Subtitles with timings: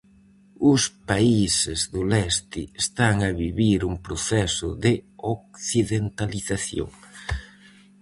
[0.71, 4.93] Os países do leste están a vivir un proceso de
[5.35, 6.91] occidentalización.